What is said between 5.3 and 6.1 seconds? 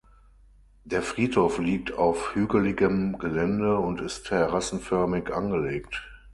angelegt.